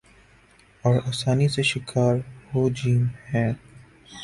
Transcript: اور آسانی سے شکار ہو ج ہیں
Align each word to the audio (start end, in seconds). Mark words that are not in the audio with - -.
اور 0.83 0.95
آسانی 1.07 1.47
سے 1.47 1.63
شکار 1.63 2.15
ہو 2.49 2.69
ج 2.69 2.79
ہیں 3.29 3.51